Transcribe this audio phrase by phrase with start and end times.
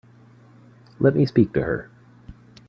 [0.99, 1.91] Let me speak to her.